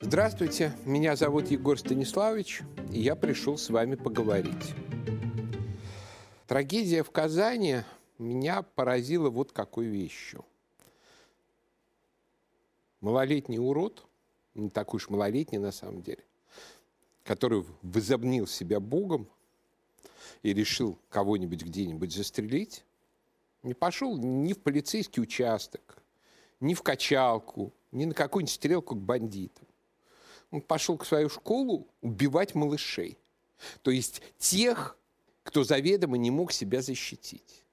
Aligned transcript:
Здравствуйте, 0.00 0.72
меня 0.84 1.16
зовут 1.16 1.50
Егор 1.50 1.76
Станиславович, 1.76 2.62
и 2.92 3.00
я 3.00 3.16
пришел 3.16 3.58
с 3.58 3.68
вами 3.68 3.96
поговорить. 3.96 4.72
Трагедия 6.46 7.02
в 7.02 7.10
Казани 7.10 7.78
меня 8.16 8.62
поразила 8.62 9.28
вот 9.28 9.50
какой 9.50 9.86
вещью. 9.86 10.44
Малолетний 13.00 13.58
урод, 13.58 14.06
не 14.54 14.70
такой 14.70 14.98
уж 14.98 15.08
малолетний 15.08 15.58
на 15.58 15.72
самом 15.72 16.00
деле, 16.00 16.22
который 17.24 17.64
возобнил 17.82 18.46
себя 18.46 18.78
Богом 18.78 19.28
и 20.44 20.54
решил 20.54 20.96
кого-нибудь 21.08 21.64
где-нибудь 21.64 22.14
застрелить, 22.14 22.84
не 23.64 23.74
пошел 23.74 24.16
ни 24.16 24.52
в 24.52 24.60
полицейский 24.60 25.20
участок, 25.20 26.00
ни 26.60 26.74
в 26.74 26.84
качалку, 26.84 27.72
ни 27.90 28.04
на 28.04 28.14
какую-нибудь 28.14 28.54
стрелку 28.54 28.94
к 28.94 29.00
бандитам. 29.00 29.66
Он 30.50 30.60
пошел 30.60 30.96
к 30.96 31.06
свою 31.06 31.28
школу 31.28 31.88
убивать 32.00 32.54
малышей. 32.54 33.18
То 33.82 33.90
есть 33.90 34.22
тех, 34.38 34.96
кто 35.42 35.64
заведомо 35.64 36.16
не 36.16 36.30
мог 36.30 36.52
себя 36.52 36.80
защитить. 36.80 37.64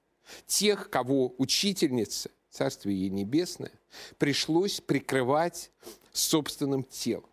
Тех, 0.46 0.90
кого 0.90 1.34
учительница, 1.38 2.30
Царствие 2.50 2.98
ей 2.98 3.10
небесное, 3.10 3.72
пришлось 4.18 4.80
прикрывать 4.80 5.70
собственным 6.12 6.84
телом. 6.84 7.28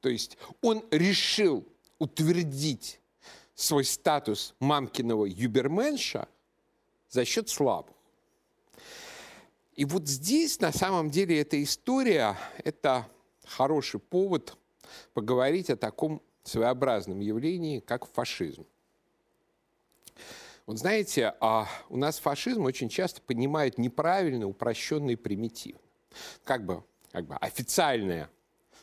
То 0.00 0.08
есть 0.08 0.36
он 0.60 0.84
решил 0.90 1.66
утвердить 1.98 3.00
свой 3.54 3.84
статус 3.84 4.54
мамкиного 4.58 5.26
юберменша 5.26 6.28
за 7.08 7.24
счет 7.24 7.48
слабых. 7.48 7.94
И 9.74 9.84
вот 9.84 10.08
здесь 10.08 10.60
на 10.60 10.72
самом 10.72 11.10
деле 11.10 11.40
эта 11.40 11.62
история– 11.62 12.36
это 12.64 13.08
хороший 13.46 14.00
повод 14.00 14.56
поговорить 15.14 15.70
о 15.70 15.76
таком 15.76 16.22
своеобразном 16.42 17.20
явлении, 17.20 17.80
как 17.80 18.06
фашизм. 18.06 18.66
Вот 20.66 20.78
знаете, 20.78 21.34
а 21.40 21.68
у 21.88 21.96
нас 21.96 22.18
фашизм 22.18 22.64
очень 22.64 22.88
часто 22.88 23.20
понимают 23.20 23.78
неправильно, 23.78 24.46
упрощенно 24.46 25.10
и 25.10 25.16
примитивно. 25.16 25.80
Как 26.44 26.64
бы, 26.64 26.84
как 27.10 27.26
бы 27.26 27.36
официальная 27.36 28.30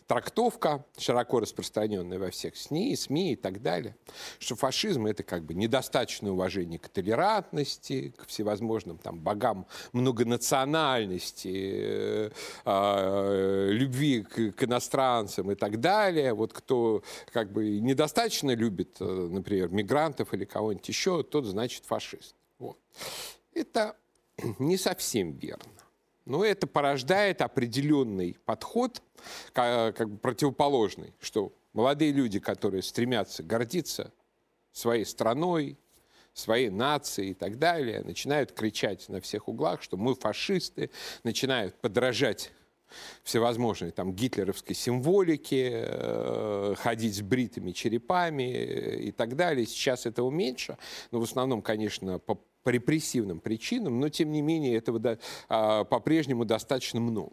трактовка, 0.07 0.85
широко 0.97 1.41
распространенная 1.41 2.17
во 2.17 2.31
всех 2.31 2.55
СМИ, 2.55 2.95
СМИ 2.95 3.33
и 3.33 3.35
так 3.35 3.61
далее, 3.61 3.95
что 4.39 4.55
фашизм– 4.55 5.05
это 5.07 5.23
как 5.23 5.43
бы 5.43 5.53
недостаточное 5.53 6.31
уважение 6.31 6.79
к 6.79 6.87
толерантности, 6.87 8.13
к 8.17 8.25
всевозможным 8.27 8.97
там 8.97 9.19
богам 9.19 9.67
многонациональности, 9.91 11.51
э, 11.53 12.31
э, 12.65 13.69
любви 13.71 14.23
к, 14.23 14.51
к 14.53 14.63
иностранцам 14.63 15.51
и 15.51 15.55
так 15.55 15.79
далее. 15.81 16.33
Вот 16.33 16.53
кто 16.53 17.03
как 17.33 17.51
бы 17.51 17.79
недостаточно 17.79 18.55
любит, 18.55 18.97
э, 19.01 19.03
например, 19.03 19.69
мигрантов 19.69 20.33
или 20.33 20.45
кого-нибудь 20.45 20.87
еще, 20.87 21.23
тот 21.23 21.45
значит 21.45 21.85
фашист. 21.85 22.35
Вот. 22.59 22.79
Это 23.53 23.97
не 24.59 24.77
совсем 24.77 25.33
верно. 25.33 25.76
Но 26.27 26.43
это 26.43 26.67
порождает 26.67 27.41
определенный 27.41 28.37
подход, 28.43 29.01
как 29.53 30.09
бы 30.09 30.17
противоположный, 30.17 31.13
что 31.21 31.53
молодые 31.71 32.11
люди, 32.11 32.39
которые 32.39 32.83
стремятся 32.83 33.43
гордиться 33.43 34.11
своей 34.73 35.05
страной, 35.05 35.77
своей 36.33 36.69
нацией 36.69 37.31
и 37.31 37.33
так 37.33 37.57
далее, 37.57 38.01
начинают 38.01 38.51
кричать 38.51 39.07
на 39.07 39.21
всех 39.21 39.47
углах, 39.47 39.81
что 39.81 39.95
мы 39.95 40.15
фашисты, 40.15 40.91
начинают 41.23 41.79
подражать 41.79 42.51
всевозможной 43.23 43.91
там 43.91 44.13
гитлеровской 44.13 44.75
символике, 44.75 45.85
э, 45.85 46.75
ходить 46.77 47.15
с 47.15 47.21
бритыми 47.21 47.71
черепами 47.71 48.51
и 49.07 49.11
так 49.11 49.37
далее. 49.37 49.65
Сейчас 49.65 50.05
этого 50.05 50.29
меньше, 50.29 50.77
но 51.11 51.21
в 51.21 51.23
основном, 51.23 51.61
конечно, 51.61 52.19
по 52.19 52.37
по 52.67 52.69
репрессивным 52.69 53.39
причинам, 53.39 54.01
но 54.01 54.09
тем 54.09 54.29
не 54.29 54.41
менее 54.41 54.75
этого 54.75 54.99
да, 54.99 55.17
а, 55.47 55.85
по-прежнему 55.85 56.43
достаточно 56.43 56.99
много. 56.99 57.31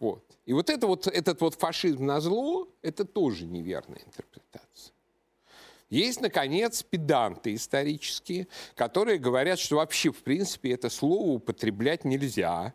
Вот. 0.00 0.24
И 0.44 0.52
вот, 0.52 0.70
это 0.70 0.88
вот 0.88 1.06
этот 1.06 1.40
вот 1.40 1.54
фашизм 1.54 2.04
на 2.04 2.20
зло, 2.20 2.68
это 2.82 3.04
тоже 3.04 3.46
неверная 3.46 4.00
интерпретация. 4.04 4.92
Есть, 5.88 6.20
наконец, 6.20 6.82
педанты 6.82 7.54
исторические, 7.54 8.48
которые 8.74 9.18
говорят, 9.18 9.60
что 9.60 9.76
вообще, 9.76 10.10
в 10.10 10.24
принципе, 10.24 10.72
это 10.72 10.90
слово 10.90 11.34
употреблять 11.34 12.04
нельзя, 12.04 12.74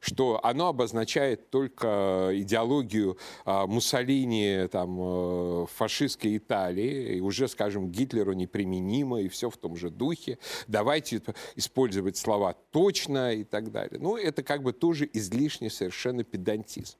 что 0.00 0.40
оно 0.44 0.68
обозначает 0.68 1.50
только 1.50 2.30
идеологию 2.32 3.18
а, 3.44 3.66
Муссолини, 3.66 4.68
там, 4.68 4.98
э, 5.00 5.66
фашистской 5.74 6.36
Италии, 6.36 7.16
и 7.16 7.20
уже, 7.20 7.48
скажем, 7.48 7.90
Гитлеру 7.90 8.32
неприменимо, 8.32 9.20
и 9.20 9.28
все 9.28 9.50
в 9.50 9.56
том 9.56 9.76
же 9.76 9.90
духе. 9.90 10.38
Давайте 10.66 11.22
использовать 11.56 12.16
слова 12.16 12.54
точно 12.70 13.34
и 13.34 13.44
так 13.44 13.70
далее. 13.70 13.98
Ну, 14.00 14.16
это 14.16 14.42
как 14.42 14.62
бы 14.62 14.72
тоже 14.72 15.08
излишний 15.12 15.70
совершенно 15.70 16.24
педантизм. 16.24 16.96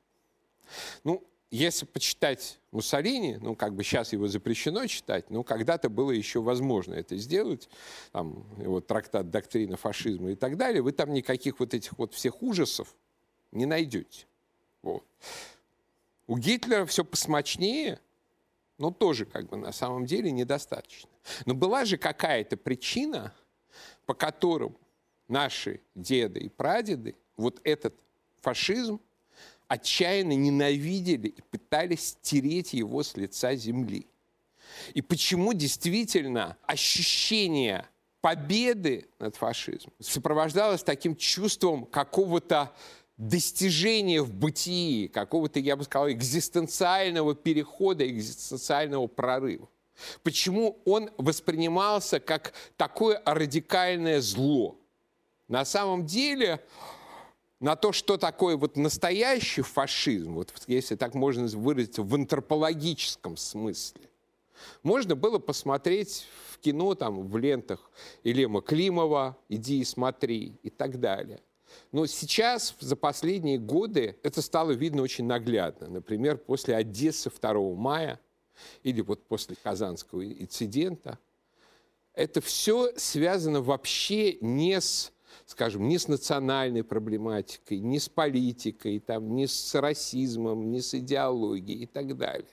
Ну, 1.05 1.23
если 1.53 1.85
почитать 1.85 2.59
Муссолини, 2.71 3.37
ну, 3.37 3.55
как 3.55 3.75
бы 3.75 3.85
сейчас 3.85 4.15
его 4.15 4.27
запрещено 4.27 4.87
читать, 4.87 5.29
но 5.29 5.45
когда-то 5.45 5.91
было 5.91 6.11
еще 6.11 6.41
возможно 6.41 6.95
это 6.95 7.15
сделать, 7.19 7.69
там, 8.11 8.47
его 8.59 8.81
трактат 8.81 9.31
«Доктрина 9.31 9.77
фашизма» 9.77 10.31
и 10.31 10.35
так 10.35 10.57
далее, 10.57 10.81
вы 10.81 10.93
там 10.93 11.13
никаких 11.13 11.61
вот 11.61 11.75
этих 11.75 11.99
вот 11.99 12.15
всех 12.15 12.43
ужасов 12.43 12.97
не 13.53 13.67
найдете. 13.67 14.27
Вот. 14.81 15.05
У 16.27 16.39
Гитлера 16.39 16.87
все 16.87 17.05
посмочнее, 17.05 18.01
но 18.79 18.91
тоже 18.91 19.27
как 19.27 19.51
бы 19.51 19.59
на 19.59 19.73
самом 19.73 20.07
деле 20.07 20.31
недостаточно. 20.31 21.11
Но 21.45 21.53
была 21.53 21.85
же 21.85 21.99
какая-то 21.99 22.57
причина, 22.57 23.35
по 24.07 24.15
которым 24.15 24.75
наши 25.29 25.83
деды 25.95 26.41
и 26.41 26.49
прадеды 26.49 27.15
вот 27.37 27.61
этот 27.63 27.95
фашизм 28.41 29.03
отчаянно 29.73 30.33
ненавидели 30.33 31.29
и 31.29 31.41
пытались 31.41 32.09
стереть 32.09 32.75
его 32.75 33.03
с 33.03 33.17
лица 33.17 33.55
земли. 33.55 34.07
И 34.93 35.01
почему 35.01 35.55
действительно 35.55 36.59
ощущение 36.67 37.87
победы 38.21 39.09
над 39.19 39.35
фашизмом 39.37 39.95
сопровождалось 39.99 40.83
таким 40.83 41.17
чувством 41.17 41.87
какого-то 41.87 42.71
достижения 43.17 44.21
в 44.21 44.35
бытии, 44.35 45.09
какого-то, 45.09 45.59
я 45.59 45.75
бы 45.75 45.85
сказал, 45.85 46.11
экзистенциального 46.11 47.35
перехода, 47.35 48.07
экзистенциального 48.07 49.07
прорыва. 49.07 49.71
Почему 50.23 50.81
он 50.85 51.11
воспринимался 51.17 52.21
как 52.21 52.53
такое 52.77 53.23
радикальное 53.25 54.21
зло? 54.21 54.77
На 55.49 55.65
самом 55.65 56.05
деле 56.05 56.61
на 57.63 57.77
то, 57.77 57.93
что 57.93 58.17
такое 58.17 58.57
вот 58.57 58.77
настоящий 58.77 59.63
фашизм, 59.63 60.35
вот 60.35 60.53
если 60.67 60.97
так 60.97 61.15
можно 61.15 61.47
выразиться, 61.47 62.03
в 62.03 62.13
антропологическом 62.13 63.37
смысле, 63.37 64.11
можно 64.83 65.15
было 65.15 65.39
посмотреть 65.39 66.27
в 66.51 66.59
кино, 66.59 66.95
там, 66.97 67.27
в 67.29 67.37
лентах 67.37 67.91
Елема 68.25 68.63
Климова 68.63 69.39
«Иди 69.49 69.81
и 69.81 69.85
смотри» 69.85 70.55
и 70.65 70.71
так 70.71 70.99
далее. 70.99 71.41
Но 71.93 72.05
сейчас, 72.07 72.75
за 72.81 72.97
последние 72.97 73.59
годы, 73.59 74.19
это 74.25 74.43
стало 74.43 74.73
видно 74.73 75.03
очень 75.03 75.25
наглядно. 75.25 75.89
Например, 75.89 76.37
после 76.37 76.75
Одессы 76.75 77.31
2 77.31 77.75
мая 77.75 78.21
или 78.83 79.01
вот 79.01 79.25
после 79.27 79.57
Казанского 79.63 80.27
инцидента. 80.27 81.19
Это 82.13 82.41
все 82.41 82.93
связано 82.97 83.63
вообще 83.63 84.37
не 84.41 84.81
с 84.81 85.13
скажем, 85.47 85.89
ни 85.89 85.97
с 85.97 86.09
национальной 86.09 86.85
проблематикой, 86.85 87.79
ни 87.79 87.99
с 87.99 88.09
политикой, 88.09 89.01
там, 89.01 89.35
ни 89.35 89.47
с 89.47 89.75
расизмом, 89.75 90.71
ни 90.71 90.81
с 90.81 90.95
идеологией 90.95 91.85
и 91.85 91.87
так 91.87 92.17
далее. 92.17 92.49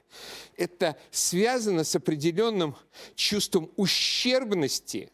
Это 0.57 0.97
связано 1.11 1.83
с 1.83 1.95
определенным 1.95 2.75
чувством 3.15 3.71
ущербности, 3.75 5.11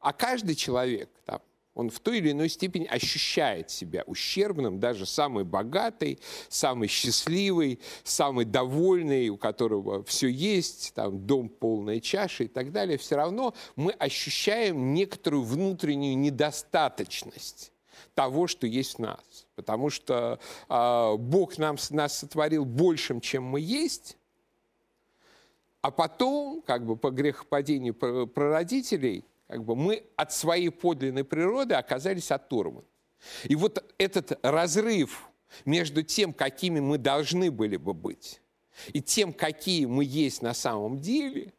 а 0.00 0.12
каждый 0.12 0.54
человек 0.54 1.10
там, 1.24 1.40
он 1.80 1.88
в 1.90 1.98
той 1.98 2.18
или 2.18 2.32
иной 2.32 2.48
степени 2.48 2.84
ощущает 2.84 3.70
себя 3.70 4.04
ущербным, 4.06 4.78
даже 4.80 5.06
самый 5.06 5.44
богатый, 5.44 6.20
самый 6.48 6.88
счастливый, 6.88 7.80
самый 8.04 8.44
довольный, 8.44 9.30
у 9.30 9.38
которого 9.38 10.04
все 10.04 10.28
есть, 10.28 10.92
там 10.94 11.26
дом 11.26 11.48
полная 11.48 12.00
чаша 12.00 12.44
и 12.44 12.48
так 12.48 12.70
далее, 12.70 12.98
все 12.98 13.16
равно 13.16 13.54
мы 13.76 13.92
ощущаем 13.92 14.92
некоторую 14.92 15.42
внутреннюю 15.42 16.18
недостаточность 16.18 17.72
того, 18.14 18.46
что 18.46 18.66
есть 18.66 18.96
в 18.96 18.98
нас. 18.98 19.46
Потому 19.54 19.88
что 19.88 20.38
э, 20.68 21.16
Бог 21.16 21.56
нам, 21.56 21.76
нас 21.90 22.18
сотворил 22.18 22.64
большим, 22.66 23.20
чем 23.20 23.44
мы 23.44 23.60
есть, 23.60 24.18
а 25.80 25.90
потом, 25.90 26.60
как 26.62 26.84
бы 26.84 26.96
по 26.96 27.10
грехопадению 27.10 27.94
прародителей, 27.94 29.24
как 29.50 29.64
бы 29.64 29.74
мы 29.74 30.04
от 30.14 30.32
своей 30.32 30.70
подлинной 30.70 31.24
природы 31.24 31.74
оказались 31.74 32.30
оторваны. 32.30 32.86
И 33.44 33.56
вот 33.56 33.84
этот 33.98 34.38
разрыв 34.44 35.28
между 35.64 36.04
тем, 36.04 36.32
какими 36.32 36.78
мы 36.78 36.98
должны 36.98 37.50
были 37.50 37.76
бы 37.76 37.92
быть, 37.92 38.40
и 38.92 39.02
тем, 39.02 39.32
какие 39.32 39.86
мы 39.86 40.04
есть 40.04 40.40
на 40.40 40.54
самом 40.54 41.00
деле, 41.00 41.52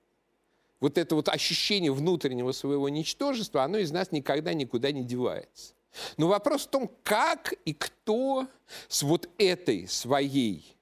вот 0.80 0.98
это 0.98 1.16
вот 1.16 1.28
ощущение 1.28 1.92
внутреннего 1.92 2.54
своего 2.54 2.88
ничтожества, 2.88 3.64
оно 3.64 3.78
из 3.78 3.92
нас 3.92 4.14
никогда 4.14 4.54
никуда 4.54 4.94
не 4.94 5.04
девается. 5.04 5.74
Но 6.16 6.30
вопрос 6.30 6.66
в 6.66 6.70
том, 6.70 6.90
как 7.04 7.54
и 7.66 7.74
кто 7.74 8.48
с 8.88 9.04
вот 9.04 9.30
этой 9.38 9.86
своей 9.90 10.78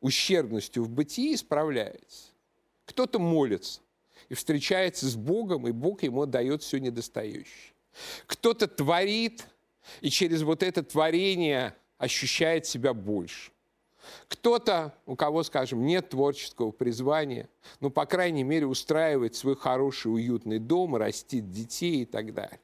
ущербностью 0.00 0.84
в 0.84 0.88
бытии 0.88 1.36
справляется. 1.36 2.30
Кто-то 2.86 3.18
молится 3.18 3.82
и 4.30 4.34
встречается 4.34 5.06
с 5.06 5.16
Богом, 5.16 5.68
и 5.68 5.72
Бог 5.72 6.02
ему 6.02 6.24
дает 6.24 6.62
все 6.62 6.78
недостающее. 6.78 7.74
Кто-то 8.26 8.68
творит, 8.68 9.44
и 10.00 10.08
через 10.08 10.42
вот 10.42 10.62
это 10.62 10.82
творение 10.82 11.74
ощущает 11.98 12.64
себя 12.64 12.94
больше. 12.94 13.50
Кто-то, 14.28 14.94
у 15.04 15.16
кого, 15.16 15.42
скажем, 15.42 15.84
нет 15.84 16.10
творческого 16.10 16.70
призвания, 16.70 17.48
ну, 17.80 17.90
по 17.90 18.06
крайней 18.06 18.44
мере, 18.44 18.66
устраивает 18.66 19.34
свой 19.34 19.56
хороший, 19.56 20.14
уютный 20.14 20.58
дом, 20.58 20.96
растит 20.96 21.50
детей 21.50 22.02
и 22.02 22.06
так 22.06 22.32
далее. 22.32 22.60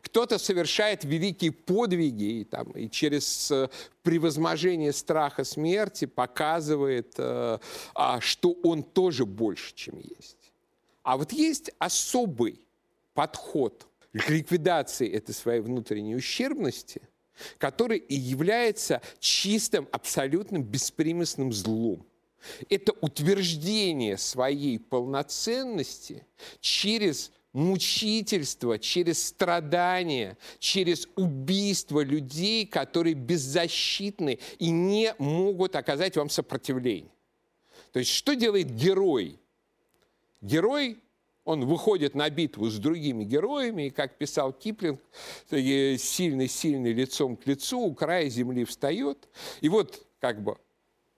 Кто-то 0.00 0.38
совершает 0.38 1.04
великие 1.04 1.52
подвиги 1.52 2.40
и, 2.40 2.44
там, 2.44 2.70
и 2.70 2.88
через 2.88 3.50
э, 3.50 3.68
превозможение 4.02 4.92
страха 4.92 5.44
смерти 5.44 6.06
показывает, 6.06 7.14
э, 7.18 7.58
а, 7.94 8.20
что 8.20 8.52
он 8.62 8.82
тоже 8.82 9.26
больше, 9.26 9.74
чем 9.74 9.98
есть. 9.98 10.39
А 11.10 11.16
вот 11.16 11.32
есть 11.32 11.72
особый 11.80 12.60
подход 13.14 13.88
к 14.12 14.30
ликвидации 14.30 15.10
этой 15.10 15.34
своей 15.34 15.60
внутренней 15.60 16.14
ущербности, 16.14 17.02
который 17.58 17.98
и 17.98 18.14
является 18.14 19.02
чистым, 19.18 19.88
абсолютным 19.90 20.62
беспримесным 20.62 21.52
злом. 21.52 22.06
Это 22.68 22.92
утверждение 23.00 24.18
своей 24.18 24.78
полноценности 24.78 26.28
через 26.60 27.32
мучительство, 27.52 28.78
через 28.78 29.20
страдания, 29.20 30.38
через 30.60 31.08
убийство 31.16 32.04
людей, 32.04 32.66
которые 32.66 33.14
беззащитны 33.14 34.38
и 34.60 34.70
не 34.70 35.12
могут 35.18 35.74
оказать 35.74 36.16
вам 36.16 36.30
сопротивление. 36.30 37.10
То 37.90 37.98
есть 37.98 38.12
что 38.12 38.36
делает 38.36 38.72
герой? 38.72 39.40
Герой 40.40 40.98
он 41.44 41.64
выходит 41.64 42.14
на 42.14 42.28
битву 42.30 42.68
с 42.68 42.78
другими 42.78 43.24
героями, 43.24 43.86
и, 43.86 43.90
как 43.90 44.18
писал 44.18 44.52
Киплинг, 44.52 45.00
сильный-сильный 45.48 46.92
лицом 46.92 47.36
к 47.36 47.46
лицу 47.46 47.80
у 47.80 47.94
края 47.94 48.28
земли 48.28 48.64
встает. 48.64 49.28
И 49.60 49.68
вот 49.68 50.06
как 50.20 50.42
бы 50.42 50.58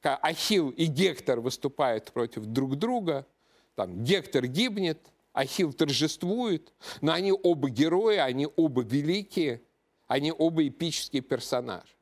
Ахил 0.02 0.70
и 0.70 0.86
Гектор 0.86 1.40
выступают 1.40 2.12
против 2.12 2.46
друг 2.46 2.76
друга, 2.76 3.26
там 3.74 4.02
Гектор 4.04 4.46
гибнет, 4.46 4.98
Ахил 5.32 5.72
торжествует, 5.72 6.72
но 7.00 7.12
они 7.12 7.32
оба 7.32 7.70
герои, 7.70 8.16
они 8.16 8.48
оба 8.56 8.82
великие, 8.82 9.62
они 10.06 10.32
оба 10.32 10.66
эпические 10.66 11.22
персонажи. 11.22 11.96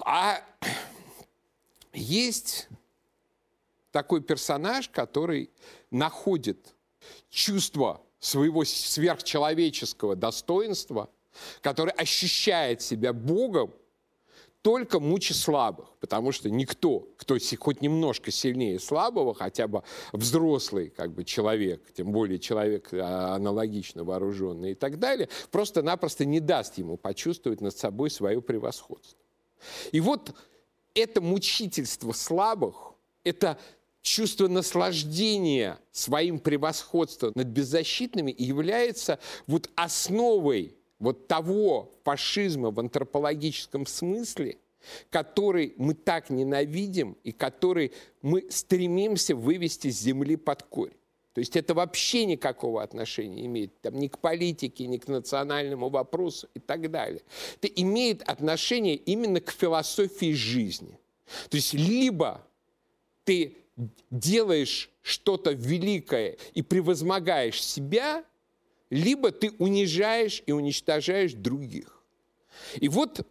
А 0.00 0.42
есть 1.92 2.68
такой 3.90 4.20
персонаж, 4.20 4.88
который 4.88 5.50
находит 5.90 6.74
чувство 7.30 8.00
своего 8.18 8.64
сверхчеловеческого 8.64 10.16
достоинства, 10.16 11.08
который 11.62 11.92
ощущает 11.92 12.82
себя 12.82 13.12
Богом, 13.12 13.72
только 14.62 15.00
мучи 15.00 15.32
слабых, 15.32 15.88
потому 16.00 16.32
что 16.32 16.50
никто, 16.50 17.08
кто 17.16 17.36
хоть 17.58 17.80
немножко 17.80 18.30
сильнее 18.30 18.78
слабого, 18.78 19.34
хотя 19.34 19.66
бы 19.66 19.82
взрослый 20.12 20.90
как 20.90 21.12
бы, 21.14 21.24
человек, 21.24 21.82
тем 21.94 22.12
более 22.12 22.38
человек 22.38 22.92
а, 22.92 23.36
аналогично 23.36 24.04
вооруженный 24.04 24.72
и 24.72 24.74
так 24.74 24.98
далее, 24.98 25.30
просто-напросто 25.50 26.26
не 26.26 26.40
даст 26.40 26.76
ему 26.76 26.98
почувствовать 26.98 27.62
над 27.62 27.74
собой 27.74 28.10
свое 28.10 28.42
превосходство. 28.42 29.18
И 29.92 30.00
вот 30.00 30.34
это 30.94 31.22
мучительство 31.22 32.12
слабых, 32.12 32.92
это 33.24 33.58
чувство 34.02 34.48
наслаждения 34.48 35.78
своим 35.92 36.38
превосходством 36.38 37.32
над 37.34 37.48
беззащитными 37.48 38.34
является 38.36 39.18
вот 39.46 39.70
основой 39.74 40.76
вот 40.98 41.28
того 41.28 41.92
фашизма 42.04 42.70
в 42.70 42.78
антропологическом 42.78 43.86
смысле, 43.86 44.58
который 45.10 45.74
мы 45.76 45.94
так 45.94 46.30
ненавидим 46.30 47.16
и 47.24 47.32
который 47.32 47.92
мы 48.22 48.46
стремимся 48.50 49.34
вывести 49.34 49.90
с 49.90 50.00
земли 50.00 50.36
под 50.36 50.62
корень. 50.62 50.94
То 51.32 51.38
есть 51.38 51.56
это 51.56 51.74
вообще 51.74 52.24
никакого 52.26 52.82
отношения 52.82 53.46
имеет 53.46 53.80
там, 53.80 53.94
ни 53.98 54.08
к 54.08 54.18
политике, 54.18 54.86
ни 54.86 54.98
к 54.98 55.06
национальному 55.06 55.88
вопросу 55.88 56.48
и 56.54 56.58
так 56.58 56.90
далее. 56.90 57.22
Это 57.62 57.68
имеет 57.68 58.22
отношение 58.22 58.96
именно 58.96 59.40
к 59.40 59.50
философии 59.52 60.32
жизни. 60.32 60.98
То 61.48 61.56
есть 61.56 61.72
либо 61.72 62.44
ты 63.24 63.56
делаешь 64.10 64.90
что-то 65.02 65.52
великое 65.52 66.36
и 66.54 66.62
превозмогаешь 66.62 67.62
себя, 67.62 68.24
либо 68.90 69.30
ты 69.30 69.52
унижаешь 69.58 70.42
и 70.46 70.52
уничтожаешь 70.52 71.32
других. 71.32 72.02
И 72.76 72.88
вот 72.88 73.26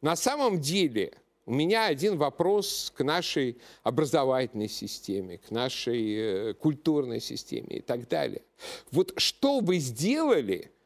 на 0.00 0.16
самом 0.16 0.60
деле 0.60 1.12
у 1.46 1.54
меня 1.54 1.86
один 1.86 2.16
вопрос 2.18 2.92
к 2.94 3.02
нашей 3.02 3.58
образовательной 3.82 4.68
системе, 4.68 5.38
к 5.38 5.50
нашей 5.50 6.50
э, 6.50 6.54
культурной 6.54 7.20
системе 7.20 7.78
и 7.78 7.80
так 7.80 8.08
далее. 8.08 8.42
Вот 8.90 9.14
что 9.16 9.60
вы 9.60 9.78
сделали– 9.78 10.72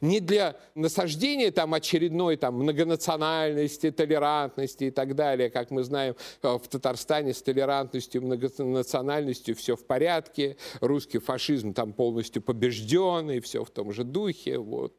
не 0.00 0.20
для 0.20 0.56
насаждения 0.74 1.50
там 1.50 1.74
очередной 1.74 2.36
там, 2.36 2.54
многонациональности, 2.54 3.90
толерантности 3.90 4.84
и 4.84 4.90
так 4.90 5.14
далее. 5.14 5.50
Как 5.50 5.70
мы 5.70 5.82
знаем, 5.82 6.16
э, 6.42 6.58
в 6.58 6.68
Татарстане 6.68 7.34
с 7.34 7.42
толерантностью, 7.42 8.22
многонациональностью 8.22 9.54
все 9.56 9.76
в 9.76 9.84
порядке. 9.84 10.56
Русский 10.80 11.18
фашизм 11.18 11.74
там 11.74 11.92
полностью 11.92 12.42
побежден, 12.42 13.30
и 13.30 13.40
все 13.40 13.64
в 13.64 13.70
том 13.70 13.92
же 13.92 14.04
духе. 14.04 14.58
Вот. 14.58 14.94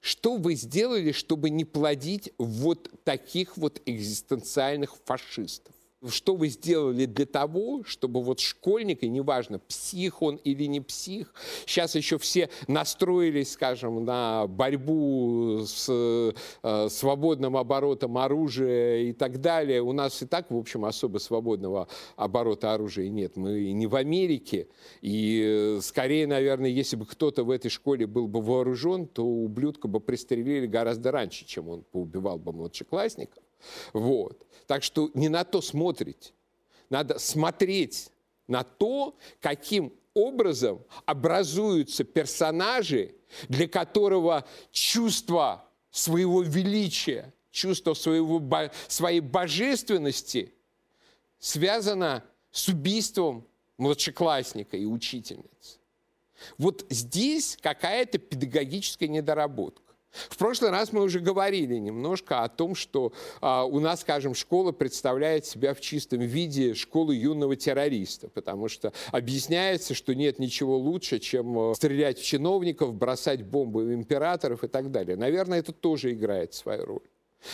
Что 0.00 0.36
вы 0.36 0.54
сделали, 0.54 1.12
чтобы 1.12 1.50
не 1.50 1.64
плодить 1.64 2.32
вот 2.38 2.90
таких 3.04 3.56
вот 3.56 3.80
экзистенциальных 3.86 4.96
фашистов? 5.04 5.74
Что 6.08 6.34
вы 6.34 6.48
сделали 6.48 7.06
для 7.06 7.26
того, 7.26 7.84
чтобы 7.84 8.22
вот 8.22 8.40
школьник, 8.40 9.02
и 9.02 9.08
неважно, 9.08 9.58
псих 9.58 10.22
он 10.22 10.36
или 10.36 10.64
не 10.64 10.80
псих, 10.80 11.34
сейчас 11.66 11.94
еще 11.94 12.18
все 12.18 12.48
настроились, 12.66 13.52
скажем, 13.52 14.04
на 14.04 14.46
борьбу 14.46 15.64
с 15.66 15.86
э, 15.88 16.88
свободным 16.88 17.56
оборотом 17.56 18.18
оружия 18.18 18.98
и 19.02 19.12
так 19.12 19.40
далее. 19.40 19.82
У 19.82 19.92
нас 19.92 20.22
и 20.22 20.26
так, 20.26 20.50
в 20.50 20.56
общем, 20.56 20.84
особо 20.84 21.18
свободного 21.18 21.88
оборота 22.16 22.74
оружия 22.74 23.08
нет. 23.08 23.36
Мы 23.36 23.72
не 23.72 23.86
в 23.86 23.94
Америке. 23.94 24.68
И 25.00 25.76
э, 25.78 25.80
скорее, 25.82 26.26
наверное, 26.26 26.70
если 26.70 26.96
бы 26.96 27.06
кто-то 27.06 27.44
в 27.44 27.50
этой 27.50 27.68
школе 27.68 28.06
был 28.06 28.26
бы 28.26 28.40
вооружен, 28.40 29.06
то 29.06 29.24
ублюдка 29.24 29.88
бы 29.88 30.00
пристрелили 30.00 30.66
гораздо 30.66 31.10
раньше, 31.12 31.44
чем 31.44 31.68
он 31.68 31.82
поубивал 31.82 32.38
бы 32.38 32.52
младшеклассников. 32.52 33.42
Вот. 33.92 34.46
Так 34.66 34.82
что 34.82 35.10
не 35.14 35.28
на 35.28 35.44
то 35.44 35.60
смотрите. 35.60 36.32
Надо 36.90 37.18
смотреть 37.18 38.10
на 38.46 38.64
то, 38.64 39.16
каким 39.40 39.92
образом 40.14 40.84
образуются 41.06 42.04
персонажи, 42.04 43.14
для 43.48 43.66
которого 43.66 44.46
чувство 44.70 45.64
своего 45.90 46.42
величия, 46.42 47.32
чувство 47.50 47.94
своего, 47.94 48.42
своей 48.88 49.20
божественности 49.20 50.52
связано 51.38 52.24
с 52.50 52.68
убийством 52.68 53.46
младшеклассника 53.78 54.76
и 54.76 54.84
учительницы. 54.84 55.78
Вот 56.58 56.84
здесь 56.90 57.56
какая-то 57.60 58.18
педагогическая 58.18 59.08
недоработка. 59.08 59.91
В 60.12 60.36
прошлый 60.36 60.70
раз 60.70 60.92
мы 60.92 61.02
уже 61.02 61.20
говорили 61.20 61.74
немножко 61.76 62.42
о 62.42 62.48
том, 62.48 62.74
что 62.74 63.12
а, 63.40 63.64
у 63.64 63.80
нас, 63.80 64.02
скажем, 64.02 64.34
школа 64.34 64.72
представляет 64.72 65.46
себя 65.46 65.74
в 65.74 65.80
чистом 65.80 66.20
виде 66.20 66.74
школы 66.74 67.14
юного 67.14 67.56
террориста, 67.56 68.28
потому 68.28 68.68
что 68.68 68.92
объясняется, 69.10 69.94
что 69.94 70.14
нет 70.14 70.38
ничего 70.38 70.76
лучше, 70.76 71.18
чем 71.18 71.70
э, 71.70 71.74
стрелять 71.74 72.18
в 72.18 72.24
чиновников, 72.24 72.94
бросать 72.94 73.42
бомбы 73.42 73.84
в 73.84 73.94
императоров 73.94 74.64
и 74.64 74.68
так 74.68 74.90
далее. 74.90 75.16
Наверное, 75.16 75.58
это 75.58 75.72
тоже 75.72 76.12
играет 76.12 76.54
свою 76.54 76.84
роль. 76.84 77.11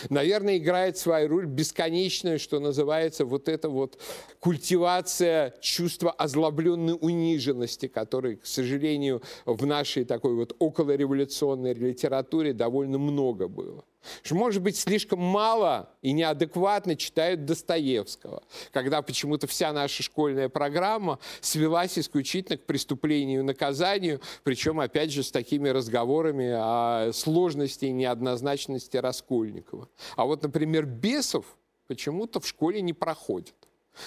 Наверное, 0.09 0.57
играет 0.57 0.97
свою 0.97 1.27
роль 1.27 1.45
бесконечная, 1.45 2.37
что 2.37 2.59
называется, 2.59 3.25
вот 3.25 3.49
эта 3.49 3.69
вот 3.69 3.99
культивация 4.39 5.55
чувства 5.61 6.11
озлобленной 6.11 6.97
униженности, 6.99 7.87
которой, 7.87 8.37
к 8.37 8.45
сожалению, 8.45 9.21
в 9.45 9.65
нашей 9.65 10.05
такой 10.05 10.35
вот 10.35 10.55
околореволюционной 10.59 11.73
литературе 11.73 12.53
довольно 12.53 12.97
много 12.97 13.47
было. 13.47 13.83
Что, 14.23 14.35
может 14.35 14.61
быть, 14.61 14.77
слишком 14.77 15.19
мало 15.19 15.89
и 16.01 16.11
неадекватно 16.11 16.95
читают 16.95 17.45
Достоевского, 17.45 18.43
когда 18.71 19.01
почему-то 19.01 19.47
вся 19.47 19.73
наша 19.73 20.03
школьная 20.03 20.49
программа 20.49 21.19
свелась 21.41 21.97
исключительно 21.99 22.57
к 22.57 22.65
преступлению 22.65 23.41
и 23.41 23.43
наказанию, 23.43 24.21
причем, 24.43 24.79
опять 24.79 25.11
же, 25.11 25.23
с 25.23 25.31
такими 25.31 25.69
разговорами 25.69 26.49
о 26.53 27.11
сложности 27.13 27.85
и 27.85 27.91
неоднозначности 27.91 28.97
Раскольникова. 28.97 29.89
А 30.15 30.25
вот, 30.25 30.43
например, 30.43 30.85
бесов 30.85 31.45
почему-то 31.87 32.39
в 32.39 32.47
школе 32.47 32.81
не 32.81 32.93
проходит. 32.93 33.55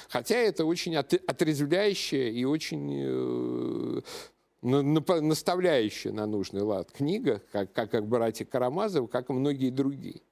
Хотя 0.09 0.37
это 0.37 0.65
очень 0.65 0.97
отрезвляющая 0.97 2.31
и 2.31 2.45
очень 2.45 3.03
э, 3.05 4.01
наставляющая 4.63 6.13
на 6.13 6.27
нужный 6.27 6.63
лад 6.63 6.93
книга, 6.93 7.43
как, 7.51 7.73
как, 7.73 7.91
как 7.91 8.07
братья 8.07 8.45
Карамазовы, 8.45 9.09
как 9.09 9.29
и 9.29 9.33
многие 9.33 9.71
другие. 9.71 10.23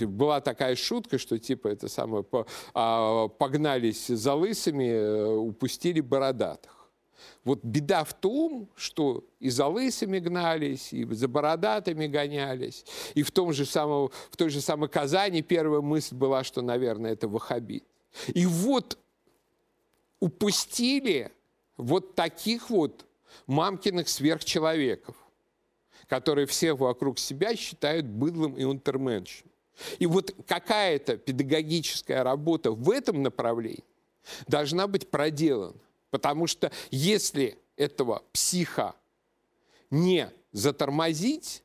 Была 0.00 0.40
такая 0.40 0.74
шутка, 0.76 1.18
что 1.18 1.38
типа 1.38 1.68
это 1.68 1.88
самое 1.88 2.24
а, 2.74 3.28
погнались 3.28 4.06
за 4.06 4.34
лысыми, 4.34 4.88
э, 4.88 5.26
упустили 5.26 6.00
бородатых. 6.00 6.72
Вот 7.44 7.62
беда 7.62 8.04
в 8.04 8.14
том, 8.14 8.68
что 8.74 9.24
и 9.38 9.50
за 9.50 9.66
лысыми 9.66 10.18
гнались, 10.18 10.92
и 10.92 11.04
за 11.04 11.28
бородатыми 11.28 12.06
гонялись. 12.06 12.84
И 13.14 13.22
в, 13.22 13.30
том 13.30 13.52
же 13.52 13.64
самом, 13.64 14.10
в 14.30 14.36
той 14.36 14.48
же 14.48 14.60
самой 14.60 14.88
Казани 14.88 15.42
первая 15.42 15.80
мысль 15.80 16.14
была, 16.14 16.42
что, 16.42 16.62
наверное, 16.62 17.12
это 17.12 17.28
ваххабит. 17.28 17.84
И 18.28 18.46
вот 18.46 18.98
упустили 20.20 21.30
вот 21.76 22.14
таких 22.14 22.70
вот 22.70 23.06
мамкиных 23.46 24.08
сверхчеловеков, 24.08 25.16
которые 26.08 26.46
всех 26.46 26.78
вокруг 26.78 27.18
себя 27.18 27.54
считают 27.56 28.06
быдлым 28.06 28.54
и 28.56 28.64
унтерменшем. 28.64 29.48
И 29.98 30.06
вот 30.06 30.34
какая-то 30.46 31.16
педагогическая 31.16 32.22
работа 32.22 32.70
в 32.72 32.90
этом 32.90 33.22
направлении 33.22 33.84
должна 34.46 34.86
быть 34.86 35.10
проделана. 35.10 35.76
Потому 36.10 36.46
что 36.46 36.72
если 36.90 37.58
этого 37.76 38.22
психа 38.32 38.94
не 39.90 40.30
затормозить, 40.52 41.62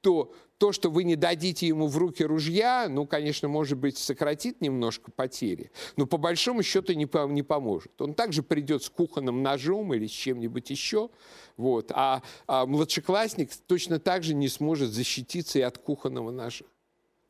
то 0.00 0.34
то, 0.58 0.72
что 0.72 0.90
вы 0.90 1.04
не 1.04 1.16
дадите 1.16 1.66
ему 1.66 1.88
в 1.88 1.96
руки 1.96 2.22
ружья, 2.22 2.86
ну, 2.88 3.06
конечно, 3.06 3.48
может 3.48 3.78
быть, 3.78 3.98
сократит 3.98 4.60
немножко 4.60 5.10
потери, 5.10 5.70
но 5.96 6.06
по 6.06 6.16
большому 6.16 6.62
счету 6.62 6.92
не, 6.92 7.08
не 7.32 7.42
поможет. 7.42 8.00
Он 8.00 8.14
также 8.14 8.42
придет 8.42 8.82
с 8.82 8.90
кухонным 8.90 9.42
ножом 9.42 9.92
или 9.94 10.06
с 10.06 10.12
чем-нибудь 10.12 10.70
еще, 10.70 11.10
вот, 11.56 11.90
а, 11.92 12.22
а 12.46 12.66
младшеклассник 12.66 13.50
точно 13.66 13.98
так 13.98 14.22
же 14.22 14.34
не 14.34 14.48
сможет 14.48 14.90
защититься 14.90 15.58
и 15.58 15.62
от 15.62 15.78
кухонного 15.78 16.30
ножа. 16.30 16.64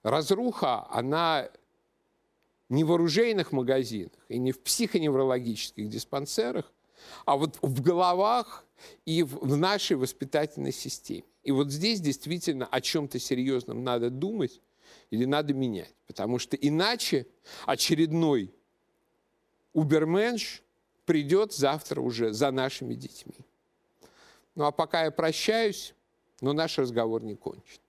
Разруха, 0.02 0.86
она 0.90 1.48
не 2.68 2.84
в 2.84 2.92
оружейных 2.92 3.52
магазинах 3.52 4.12
и 4.28 4.38
не 4.38 4.52
в 4.52 4.60
психоневрологических 4.60 5.88
диспансерах, 5.88 6.72
а 7.24 7.36
вот 7.36 7.58
в 7.62 7.82
головах 7.82 8.64
и 9.06 9.22
в 9.22 9.56
нашей 9.56 9.96
воспитательной 9.96 10.72
системе. 10.72 11.24
И 11.44 11.52
вот 11.52 11.70
здесь 11.70 12.00
действительно 12.00 12.66
о 12.66 12.80
чем-то 12.80 13.18
серьезном 13.18 13.84
надо 13.84 14.10
думать 14.10 14.60
или 15.10 15.24
надо 15.26 15.54
менять. 15.54 15.94
Потому 16.06 16.38
что 16.38 16.56
иначе 16.56 17.26
очередной 17.66 18.52
уберменш 19.72 20.62
придет 21.04 21.52
завтра 21.52 22.00
уже 22.00 22.32
за 22.32 22.50
нашими 22.50 22.94
детьми. 22.94 23.36
Ну 24.54 24.64
а 24.64 24.72
пока 24.72 25.04
я 25.04 25.10
прощаюсь, 25.10 25.94
но 26.40 26.52
наш 26.52 26.78
разговор 26.78 27.22
не 27.22 27.34
кончен. 27.34 27.80